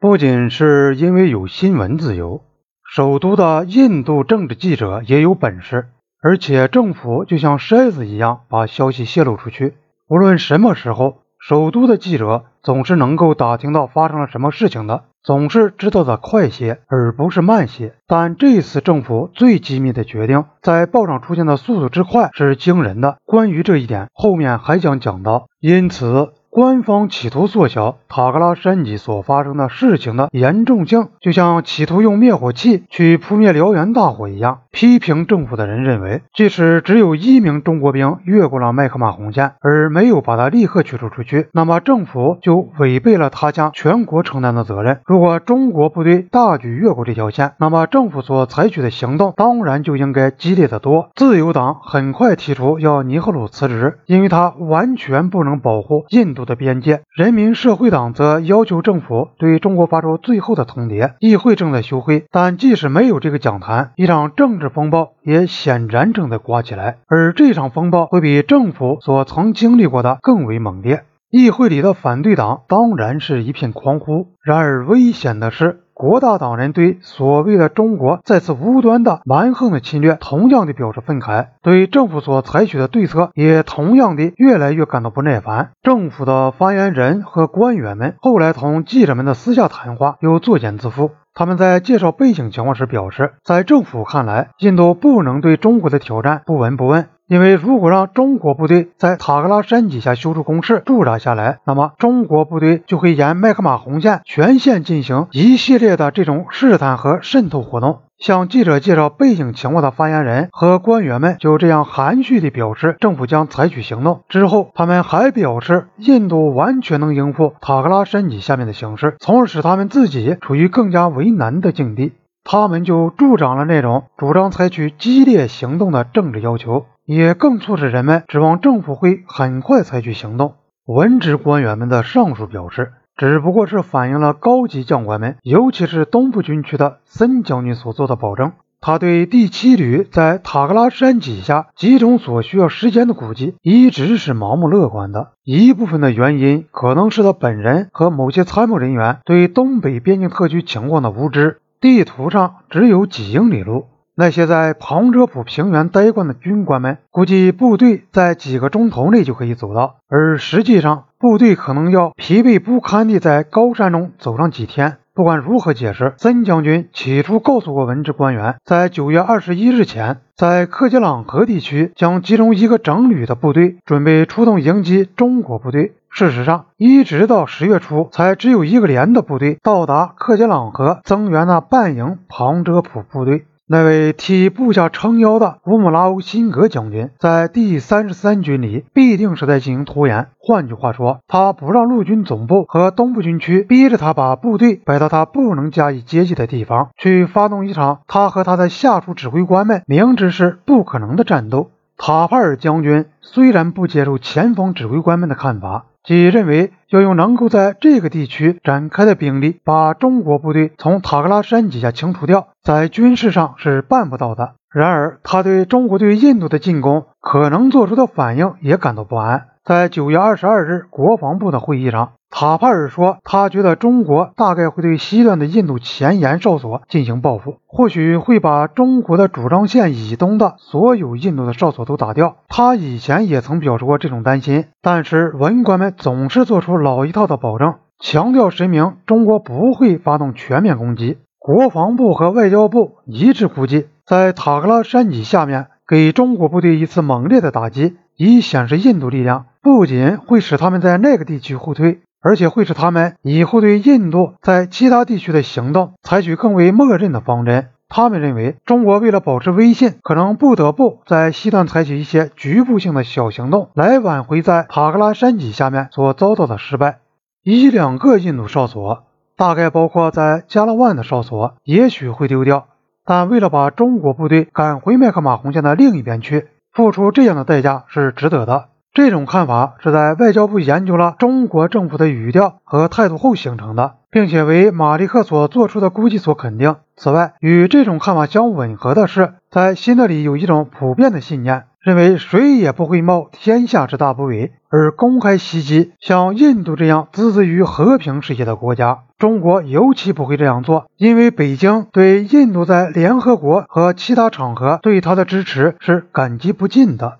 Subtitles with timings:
[0.00, 2.42] 不仅是因为有新闻自由，
[2.88, 5.88] 首都的印度政治记者也有本事，
[6.22, 9.74] 而且政府就像筛子一样把消息泄露出去。
[10.08, 15.02] 无论什么时候，首都的记者总是能够打听到发生了什么事情的。
[15.24, 17.96] 总是知道的快些，而不是慢些。
[18.06, 23.18] 但这次政府最机密的决定，在报上出现的速度之快是惊人的。
[23.24, 25.48] 关于这一点，后面还将讲到。
[25.58, 26.28] 因此。
[26.58, 34.62] 官方企图缩小塔克拉山脊所发生的事情的严重性，就像企图用灭火器去扑灭燎原大火一样。
[34.72, 44.98] 批评政府的人认为，即使只有一名中国兵越过了麦克马红线，而没有把他立刻驱逐出去，那么政府就违背了他将全国承担的责任。
[45.06, 51.10] 如果中国部队大举越过这条线，那么政府所采取的行动当然就应该激烈得多。
[51.14, 56.47] 自由党很快提出要尼赫鲁辞职，因为他完全不能保护印度。
[56.48, 61.12] 的边界，人民社会党则要求政府对中国发出最后的通牒。
[61.20, 71.04] 议会正在休会，但即使没有这个讲坛，一场政治风暴也显然正在刮起来，而这场风暴会比政府所曾经历过的更为猛烈。
[71.30, 75.80] 议会里的反对党当然是一片狂呼，然而危险的是。
[75.98, 85.70] 国大党人对所谓的中国再次无端的蛮横的侵略，同样的表示愤慨，对政府所采取的对策也同样的越来越感到不耐烦。
[85.82, 91.10] 政府的发言人和官员们后来同记者们的私下谈话又作茧自缚。
[91.34, 97.08] 他们在介绍背景情况时表示，在政府看来，印度不能对中国的挑战不闻不问。
[97.28, 108.00] 因为如果让中国部队在塔克拉山底下修筑工事驻扎下来，那么中国部队就会沿麦克马洪线全线进行一系列的这种试探和渗透活动。
[108.18, 114.22] 向记者介绍背景情况的发言人和官员们就这样含蓄地表示，政府将采取行动。
[114.28, 122.14] 之后，他们还表示，印度完全能应付塔克拉山脊下面的形势，从而使他们自己处于更加为难的境地。
[122.42, 126.86] 他们就助长了那种主张采取激烈行动的政治要求。
[127.08, 130.56] 也更促使人们指望政府会很快采取行动。
[130.84, 138.52] 文职官员们的上述表示，只不过是反映了高级将官们，尤其是东部军区的森将军所做的保证。
[138.82, 145.32] 他对第七旅在塔克拉山脊下集中所需要时间的估计，一直是盲目乐观的。
[145.44, 151.62] 一部分的原因可能是他本人和某些参谋人员对东北边境特区情况的无知。
[151.80, 153.86] 地图上只有几英里路。
[154.20, 164.96] 那些在旁遮普平原待惯的军官们，估计部队在几个钟头内就可以走到，而实际上，部队可能要疲惫不堪地在高山中走上几天。
[165.14, 175.92] 不管如何解释，森将军起初告诉过文职官员，在九月二十一日前，在克杰朗河地区将集中一个整旅的部队，准备出动迎击中国部队。
[176.10, 183.44] 事实上，一直到十月初，才只有一个连的部队到达克杰朗河，增援那半营旁遮普部队。
[183.70, 190.28] 那位替部下撑腰的乌姆拉欧辛格将军，在第三十三军里必定是在进行拖延。
[190.38, 201.70] 换句话说，他不让陆军总部和东部军区逼着他把部队摆到他不能加以接济的地方，去发动一场他和他的下属指挥官们明知是不可能的战斗。
[201.98, 205.84] 塔帕尔将军虽然不接受前方指挥官们的看法。
[206.04, 214.52] 即认为要用能够在这个地区展开的兵力，把中国部队从塔克拉山底下清除掉，在军事上是办不到的。
[214.70, 219.46] 然而，他对中国对印度的进攻可能做出的反应也感到不安。
[219.64, 222.10] 在九月二十二日国防部的会议上。
[222.28, 232.36] 塔帕尔说，他觉得中国大概会对西段的印度前沿哨所进行报复，或许会把中国的主张线以东的所有印度的哨所都打掉。
[232.48, 241.16] 他以前也曾表示过这种担心，但是文官们总是做出老一套的保证，强调声明中国不会发动全面攻击。
[241.48, 252.00] 国防部和外交部一致估计，在塔克拉山脊下面给中国部队一次猛烈的打击，以显示印度力量不仅会使他们在那个地区后退。
[252.20, 257.68] 而且会使他们以后对印度在其他地区的行动采取更为默认的方针。
[257.88, 266.98] 他们认为，中国为了保持威信，可能不得不在西段采取一些局部性的小行动，来挽回在塔克拉山脊下面所遭到的失败。
[267.42, 269.04] 一两个印度哨所，
[269.38, 272.66] 大概包括在加勒万的哨所，也许会丢掉，
[273.04, 278.64] 但为了把中国部队赶回麦克马洪线的另一边去，付出这样的代价是值得的。
[278.92, 286.74] 这种看法是在外交部研究了中国政府的语调和态度后形成的，并且为马利克所做出的估计所肯定。
[286.98, 298.98] 此外，与这种看法相吻合的是，在新德里有一种普遍的信念，认为谁也不会冒天下之大不韪而公开袭击像印度这样孜孜于和平事业的国家。
[299.16, 307.18] 中国尤其不会这样做，因为北京对印度在联合国和其他场合对他的支持是感激不尽的。